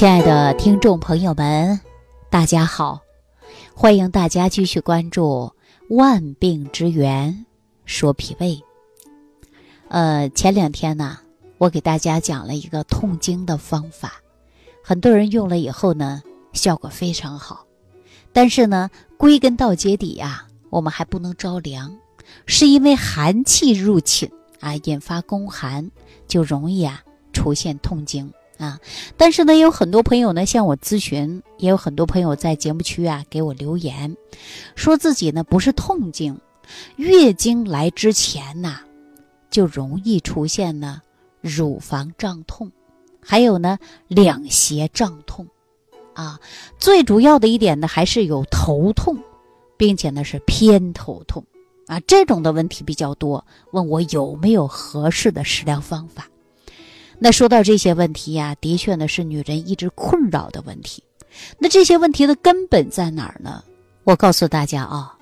[0.00, 1.78] 亲爱的听众朋友们，
[2.30, 3.02] 大家好！
[3.74, 5.52] 欢迎大家继续关注
[5.94, 7.44] 《万病之源
[7.84, 8.54] 说脾胃》。
[9.88, 11.18] 呃，前两天呢，
[11.58, 14.14] 我给大家讲了一个痛经的方法，
[14.82, 16.22] 很多人用了以后呢，
[16.54, 17.66] 效果非常好。
[18.32, 18.88] 但是呢，
[19.18, 21.94] 归根到结底呀，我们还不能着凉，
[22.46, 24.30] 是因为寒气入侵
[24.60, 25.90] 啊，引发宫寒，
[26.26, 27.02] 就容易啊
[27.34, 28.32] 出现痛经。
[28.60, 28.78] 啊，
[29.16, 34.14] 但是呢，有很多朋友呢向我咨询，也有很多朋友在节目区啊给我留言，
[34.76, 36.38] 说自己呢不是痛经，
[36.96, 38.80] 月经来之前呐，
[39.50, 41.00] 就容易出现呢
[41.40, 42.70] 乳房胀痛，
[43.22, 43.78] 还有呢
[44.08, 45.46] 两胁胀痛，
[46.12, 46.38] 啊，
[46.78, 49.16] 最主要的一点呢还是有头痛，
[49.78, 51.42] 并且呢是偏头痛，
[51.86, 56.28] 啊，这种的问题比较多，问我有没有合适的食疗方法。
[57.22, 61.04] 那说到这些问题呀，的确呢是女人一直困扰的问题。
[61.58, 63.62] 那这些问题的根本在哪儿呢？
[64.04, 65.14] 我告诉大家啊，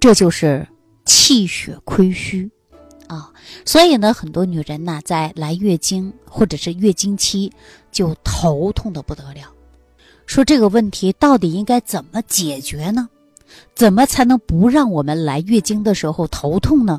[0.00, 0.66] 这就是
[1.04, 2.50] 气血亏虚
[3.06, 3.30] 啊。
[3.66, 7.52] 所以呢，很多女人呢在来月经或者是月经期
[7.90, 9.52] 就头痛的不得了。
[10.24, 13.06] 说这个问题到底应该怎么解决呢？
[13.74, 16.98] 怎么才能不让我们来月经的时候头痛呢？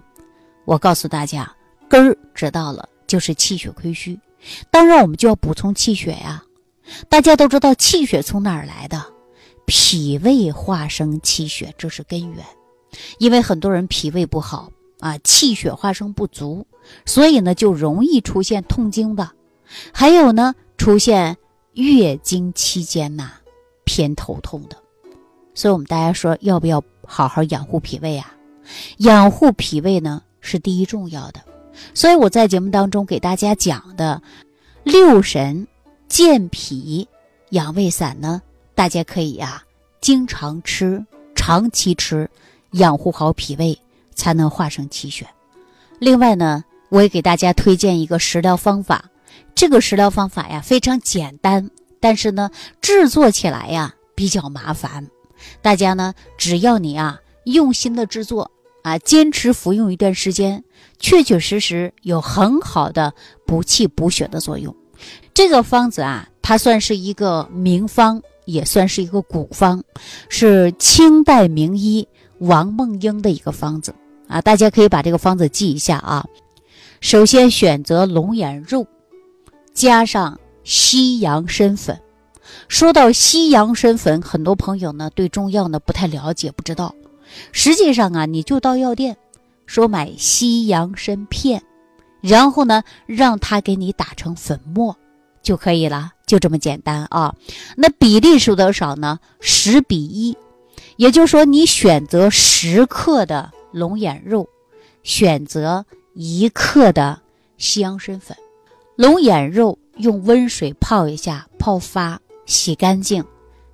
[0.66, 1.52] 我告诉大家，
[1.90, 4.18] 根儿知道了，就是气血亏虚。
[4.70, 6.44] 当然，我们就要补充气血呀。
[7.10, 9.04] 大家都知道气血从哪儿来的？
[9.66, 12.46] 脾胃化生气血，这是根源。
[13.18, 16.68] 因为很多人脾胃不好啊，气血化生不足，
[17.06, 19.32] 所以呢就容易出现痛经的。
[19.94, 21.38] 还有呢，出现
[21.74, 23.32] 月经期间呐
[23.86, 24.78] 偏头痛的。
[25.56, 28.36] 所以我们大家说，要不要好好养护脾胃啊？
[28.98, 31.42] 养护脾胃呢是第一重要的。
[31.94, 34.22] 所以我在节目当中给大家讲的
[34.84, 35.68] 六神
[36.08, 37.08] 健脾
[37.50, 38.42] 养胃散呢，
[38.76, 39.64] 大家可以呀
[40.02, 42.30] 经常吃，长期吃，
[42.72, 43.78] 养护好脾胃，
[44.14, 45.28] 才能化生气血。
[46.00, 49.06] 另外呢，我也给大家推荐一个食疗方法，
[49.56, 51.70] 这个食疗方法呀非常简单，
[52.00, 52.50] 但是呢
[52.82, 55.08] 制作起来呀比较麻烦。
[55.62, 58.50] 大家呢只要你啊用心的制作。
[58.84, 60.64] 啊，坚持服用一段时间，
[61.00, 63.14] 确确实实有很好的
[63.46, 64.76] 补气补血的作用。
[65.34, 69.82] 这个方子啊，它算是一个名方，也算是一个古方，
[70.30, 72.08] 是清代名医
[72.40, 73.96] 王梦英的一个方子
[74.28, 74.42] 啊。
[74.42, 76.26] 大家可以把这个方子记一下啊。
[77.02, 78.86] 首先选择龙眼肉，
[79.74, 82.00] 加上西洋参粉。
[82.68, 86.94] 说到西洋参粉，很多朋友呢对中药呢不太了解，不知道。
[87.52, 89.18] 实际上啊，你就到药店，
[89.66, 91.62] 说买西洋参片，
[92.22, 94.96] 然后呢，让他给你打成粉末
[95.42, 97.36] 就可以了，就这么简单啊。
[97.76, 99.20] 那比例是多少呢？
[99.40, 100.38] 十比一，
[100.98, 104.48] 也就是说，你选择十克的龙眼肉，
[105.04, 107.22] 选择一克的
[107.58, 108.38] 西洋参粉。
[108.96, 113.26] 龙眼肉用温水泡一下，泡发，洗干净，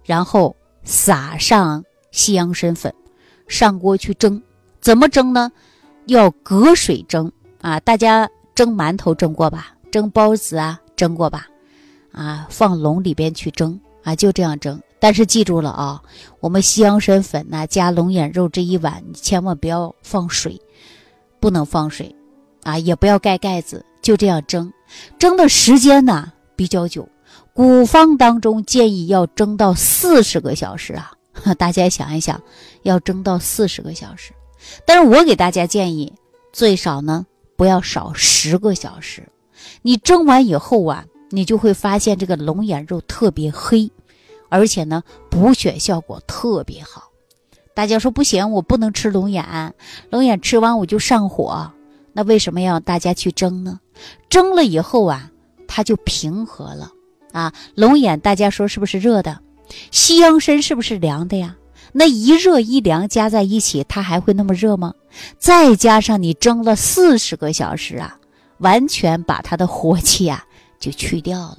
[0.03, 2.93] 然后撒上西洋参粉。
[3.49, 4.41] 上锅去蒸，
[4.79, 5.51] 怎么蒸呢？
[6.05, 7.29] 要隔水蒸
[7.61, 7.79] 啊！
[7.81, 9.73] 大家蒸馒头蒸过吧？
[9.91, 11.47] 蒸包子啊，蒸过吧？
[12.11, 14.79] 啊，放笼里边去蒸啊，就这样蒸。
[14.99, 16.01] 但是记住了啊，
[16.39, 20.61] 我们西洋参粉呢，加龙眼肉这一碗，千万不要放水，
[21.39, 22.15] 不能放水
[22.63, 24.71] 啊，也不要盖盖子，就这样蒸。
[25.17, 27.07] 蒸的时间呢比较久，
[27.53, 31.11] 古方当中建议要蒸到四十个小时啊。
[31.57, 32.41] 大家想一想，
[32.83, 34.33] 要蒸到四十个小时，
[34.85, 36.13] 但是我给大家建议，
[36.51, 39.27] 最少呢不要少十个小时。
[39.81, 43.91] 你蒸完以后啊，你就会发现这个龙眼肉特别黑，
[44.49, 47.09] 而且呢补血效果特别好。
[47.73, 49.73] 大家说不行，我不能吃龙眼，
[50.09, 51.71] 龙眼吃完我就上火。
[52.13, 53.79] 那为什么要大家去蒸呢？
[54.29, 55.31] 蒸了以后啊，
[55.67, 56.91] 它就平和了
[57.31, 57.53] 啊。
[57.75, 59.39] 龙眼大家说是不是热的？
[59.91, 61.55] 西洋参是不是凉的呀？
[61.91, 64.93] 那一热一凉加在一起，它还会那么热吗？
[65.37, 68.19] 再加上你蒸了四十个小时啊，
[68.59, 70.45] 完全把它的火气啊
[70.79, 71.57] 就去掉了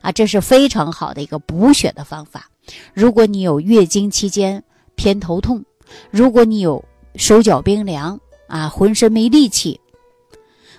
[0.00, 0.10] 啊！
[0.10, 2.48] 这是非常好的一个补血的方法。
[2.94, 4.64] 如果你有月经期间
[4.94, 5.62] 偏头痛，
[6.10, 6.82] 如果你有
[7.16, 8.18] 手脚冰凉
[8.48, 9.78] 啊，浑身没力气，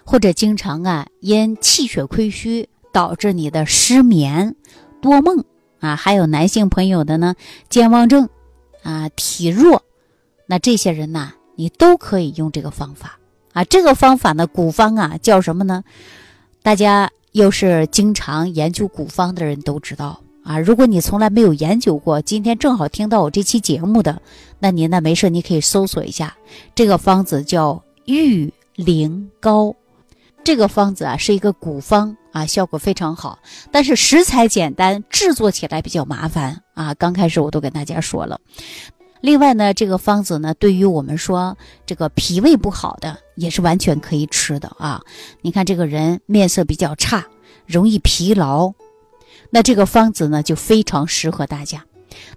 [0.03, 4.55] 或者经常啊因气血亏虚导致你的失眠
[5.01, 5.45] 多梦。
[5.79, 7.35] 啊，还有男性朋友的呢，
[7.69, 8.29] 健忘症，
[8.83, 9.83] 啊，体弱，
[10.45, 13.19] 那这些人呢，你都可以用这个方法
[13.53, 13.63] 啊。
[13.63, 15.83] 这个方法呢，古方啊，叫什么呢？
[16.63, 24.21] 大家又是经常研究古方的人都知道啊，如果你从来没有研究过，今天正好听到我这期节目的，
[24.59, 26.35] 那您呢没事，你可以搜索一下
[26.73, 29.75] 这个方子叫玉灵膏。
[30.43, 33.39] 这个方子啊是一个古方啊，效果非常好，
[33.71, 36.93] 但是食材简单，制作起来比较麻烦啊。
[36.93, 38.39] 刚开始我都跟大家说了。
[39.21, 41.57] 另外呢，这个方子呢，对于我们说
[41.87, 45.01] 这个脾胃不好的，也是完全可以吃的啊。
[45.41, 47.25] 你看这个人面色比较差，
[47.65, 48.71] 容易疲劳，
[49.49, 51.83] 那这个方子呢就非常适合大家。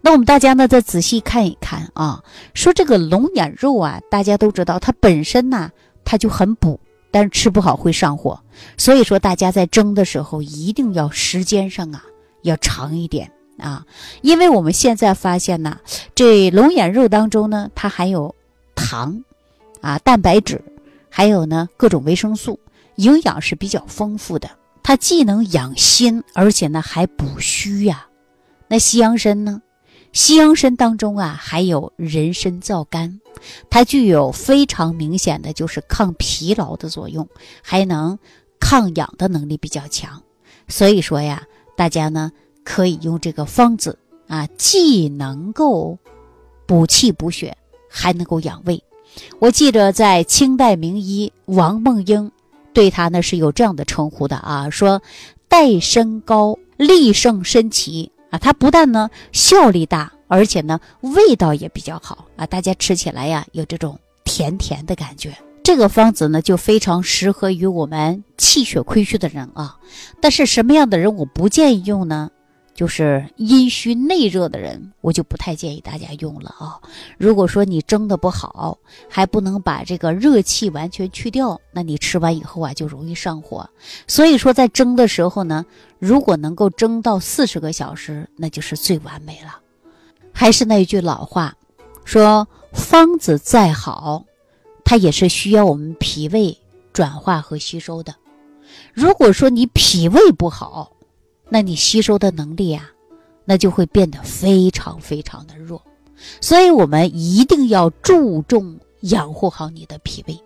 [0.00, 2.24] 那我们大家呢再仔细看一看啊，
[2.54, 5.70] 说这个龙眼肉啊，大家都知道它本身呢
[6.06, 8.40] 它就很补，但是吃不好会上火，
[8.76, 12.04] 所以说大家在蒸的时候一定要时间上啊
[12.42, 13.30] 要长一点。
[13.58, 13.84] 啊，
[14.22, 15.78] 因为我们现在发现呢，
[16.14, 18.34] 这龙眼肉当中呢，它含有
[18.74, 19.22] 糖，
[19.82, 20.64] 啊，蛋白质，
[21.10, 22.58] 还有呢各种维生素，
[22.94, 24.48] 营养是比较丰富的。
[24.82, 28.06] 它既能养心，而且呢还补虚呀。
[28.66, 29.60] 那西洋参呢？
[30.14, 33.20] 西洋参当中啊还有人参皂苷，
[33.68, 37.28] 它具有非常明显的就是抗疲劳的作用，
[37.62, 38.18] 还能
[38.58, 40.22] 抗氧的能力比较强。
[40.68, 41.44] 所以说呀，
[41.76, 42.30] 大家呢。
[42.62, 43.98] 可以用这个方子
[44.28, 45.98] 啊，既能够
[46.66, 47.56] 补气补血，
[47.88, 48.84] 还能够养胃。
[49.40, 52.30] 我记着在清代名医王梦英
[52.74, 55.02] 对他呢是有这样的称呼的啊，说
[55.48, 65.36] 代参高力胜参奇啊，它不但呢效力大，而且呢味道也比较好啊，大家吃起来呀有这种甜甜的感觉。
[65.62, 69.76] 这个方子呢就非常适合于我们气血亏虚的人啊，
[70.20, 72.30] 但是什么样的人我不建议用呢？
[72.72, 76.80] 就是阴虚内热的人，我就不太建议大家用了啊。
[77.18, 83.68] 如果说你蒸的不好，还不能把这个热气完全去掉，那你吃完以后啊，就容易上火。
[84.06, 85.66] 所以说，在蒸的时候呢，
[85.98, 89.58] 如果能够蒸到四十个小时，那就是最完美了。
[90.32, 91.56] 还是那句老话，
[92.04, 94.24] 说方子再好，
[94.84, 96.56] 它也是需要我们脾胃
[96.92, 98.14] 转化和吸收的。
[98.94, 100.92] 如果说你脾胃不好，
[101.48, 102.90] 那你吸收的能力啊，
[103.44, 105.82] 那就会变得非常非常的弱，
[106.40, 110.40] 所以我们一定要注重养护好你的脾胃，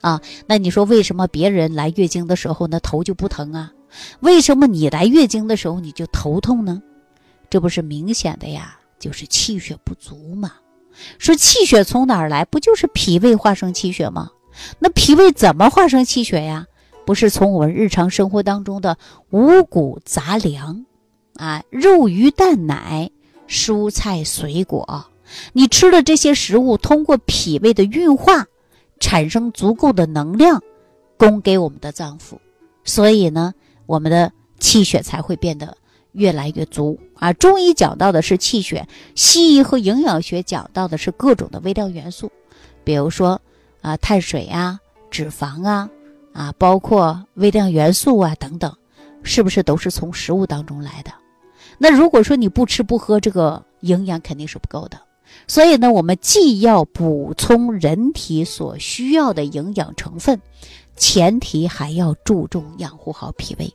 [0.00, 3.72] 啊，那你说为什么别人来月经的时候呢头就不疼啊？
[4.20, 6.82] 为什么你来月经的时候你就头痛呢？
[7.50, 10.52] 这不是明显的呀，就是气血不足嘛。
[11.18, 12.44] 说气血从哪儿来？
[12.44, 14.30] 不就是脾胃化生气血吗？
[14.80, 16.66] 那脾胃怎么化生气血呀？
[17.06, 18.98] 不是从我们日常生活当中的
[19.30, 20.84] 五谷杂粮，
[21.36, 23.10] 啊，肉鱼蛋奶、
[23.48, 25.06] 蔬菜水果，
[25.54, 28.44] 你吃的这些食物，通过脾胃的运化，
[29.00, 30.60] 产生足够的能量，
[31.16, 32.36] 供给我们的脏腑，
[32.84, 33.54] 所以呢，
[33.86, 35.78] 我们的气血才会变得
[36.18, 37.32] 越来越足啊。
[37.32, 42.30] 中医讲到的是气血，西医和营养学讲到的是各种的微量元素，
[42.84, 43.40] 比如说
[43.80, 44.78] 啊，碳水啊，
[45.10, 45.88] 脂肪啊。
[46.34, 48.72] 啊，包括微量元素啊等等，
[49.24, 51.10] 是不是都是从食物当中来的？
[51.78, 55.00] 那如果说你不吃不喝，这个营养肯定是不够的。
[55.48, 60.40] 所以呢，我们既要补充人体所需要的营养成分，
[60.94, 63.72] 前提还要注重养护好脾胃。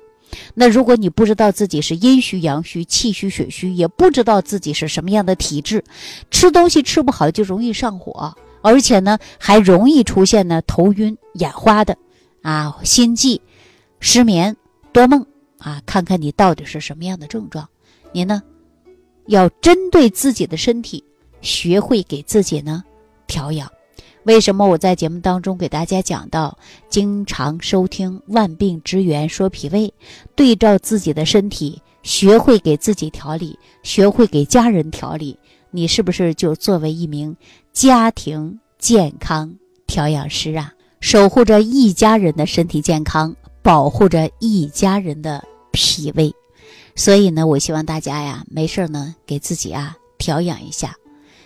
[0.53, 5.83] 那如果你不知道自己是阴虚阳虚、气虚血虚，也不知道自己是什么样的体质，
[6.31, 11.97] 吃东西吃不好就容易上火，而且呢还容易出现呢头晕眼花的。
[12.41, 13.41] 啊，心悸、
[14.01, 14.55] 失眠、
[14.91, 15.25] 多梦
[15.59, 17.65] 啊，看看你到底是什么样的症状。
[18.11, 18.43] 您呢，
[19.27, 21.01] 要针对自己的身体，
[21.39, 22.83] 学会给自己呢
[23.27, 23.71] 调养。
[24.23, 26.57] 为什么我在节目当中给大家讲到，
[26.89, 29.87] 经常收听《万病之源说脾胃》，
[30.35, 35.37] 对照自己的身体，学会给自己调理，学会给家人调理，
[35.71, 37.35] 你是不是就作为一名
[37.73, 39.53] 家庭健康
[39.87, 40.71] 调养师啊？
[41.01, 46.33] 守护着一家人的身体健康，保护着一家人的脾胃，
[46.95, 50.95] 所以呢，我希望大家呀，没事呢，给自己啊调养一下。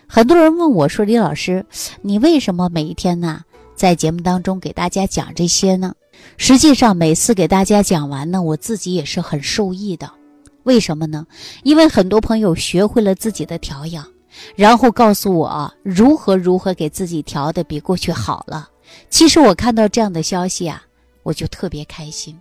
[0.07, 1.65] 很多人问我说：“李老师，
[2.01, 3.41] 你为什么每一天呢，
[3.75, 5.93] 在节目当中给大家讲这些呢？”
[6.37, 10.09] 实际上，每次给大家讲完呢，我自己也是很受益的。
[10.63, 11.27] 为什么呢？
[11.63, 14.05] 因为很多朋友学会了自己的调养，
[14.55, 18.69] 然后告诉我如何如何给自己调的比过去好了。
[19.09, 20.81] 其实我看到这样的消息啊，
[21.23, 22.37] 我就特别开心。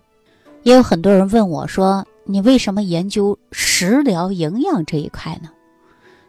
[0.63, 5.51] 也有很多人问我说：“你为什么研究食疗营养这一块呢？”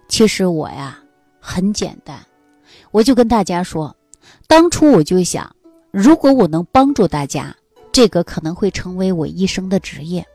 [0.09, 0.99] 其实我呀
[1.49, 2.19] 很简单，
[2.91, 3.95] 我就跟大家说，
[4.47, 5.55] 当初我就想，
[5.91, 7.55] 如果我能帮助大家，
[7.93, 10.27] 这个可能会成为我一生的职业。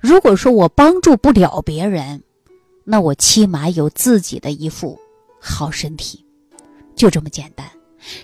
[0.00, 2.24] 如果说我帮助不了别人，
[2.82, 4.98] 那我起码有自己的一副
[5.40, 6.26] 好身体，
[6.96, 7.64] 就这么简单。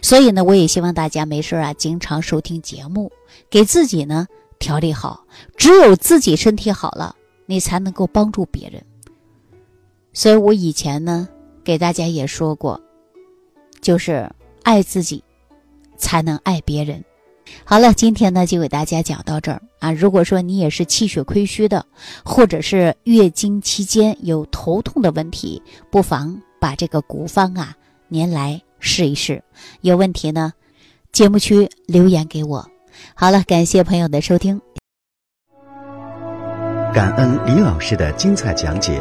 [0.03, 3.13] 所以呢，我也希望大家没事啊，经常收听节目，
[3.49, 4.27] 给自己呢
[4.59, 5.25] 调理好。
[5.57, 7.15] 只有自己身体好了，
[7.47, 8.85] 你才能够帮助别人。
[10.13, 11.29] 所以我以前呢，
[11.65, 12.81] 给大家也说过，
[13.81, 14.31] 就是
[14.63, 15.25] 爱自己，
[15.97, 17.03] 才能爱别人。
[17.65, 19.91] 好了，今天呢就给大家讲到这儿啊。
[19.93, 21.85] 如果说你也是气血亏虚的，
[22.25, 27.75] 或者是月经期间有头痛的问题，不妨把这个古方啊，
[28.09, 28.61] 您来。
[28.87, 29.43] 试一试，
[29.81, 30.53] 有问题呢，
[31.11, 32.69] 节目区留言给我。
[33.15, 34.61] 好了，感谢朋友的收听，
[36.93, 39.01] 感恩李老师的精彩讲解。